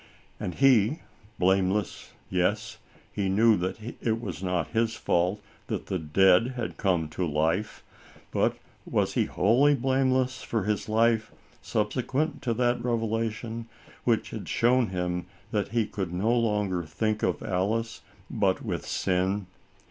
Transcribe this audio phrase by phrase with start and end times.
[0.39, 1.01] And he:
[1.37, 2.79] blameless; yes,
[3.13, 7.83] he knew that it was not his fault, that the dead had come to life,
[8.31, 13.67] but, was he wholly blameless for his life, subsequent to that revelation,
[14.03, 19.45] which had shown him that he could no longer think of Alice, but with sin